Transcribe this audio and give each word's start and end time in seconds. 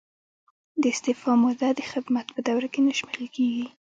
د 0.81 0.83
استعفا 0.93 1.31
موده 1.43 1.69
د 1.75 1.81
خدمت 1.91 2.25
په 2.31 2.39
دوره 2.47 2.67
کې 2.73 2.81
نه 2.87 2.93
شمیرل 2.99 3.27
کیږي. 3.35 3.65